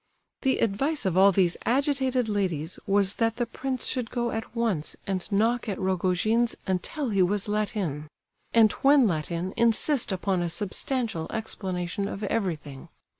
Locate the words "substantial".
10.49-11.27